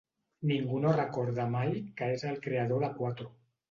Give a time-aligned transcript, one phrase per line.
[0.51, 3.35] Ningú no recorda mai que és el creador de Quatro.